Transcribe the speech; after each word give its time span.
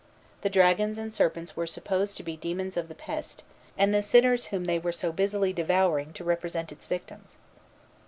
The 0.41 0.49
dragons 0.49 0.97
and 0.97 1.13
serpents 1.13 1.55
were 1.55 1.67
supposed 1.67 2.17
to 2.17 2.23
be 2.23 2.31
the 2.31 2.39
demons 2.41 2.75
of 2.75 2.87
the 2.87 2.95
pest, 2.95 3.43
and 3.77 3.93
the 3.93 4.01
sinners 4.01 4.47
whom 4.47 4.65
they 4.65 4.79
were 4.79 4.91
so 4.91 5.11
busily 5.11 5.53
devouring 5.53 6.11
to 6.13 6.23
represent 6.23 6.71
its 6.71 6.87
victims. 6.87 7.37